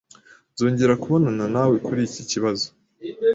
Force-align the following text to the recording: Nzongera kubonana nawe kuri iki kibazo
Nzongera 0.53 0.99
kubonana 1.01 1.45
nawe 1.55 1.75
kuri 1.85 2.01
iki 2.07 2.23
kibazo 2.31 2.67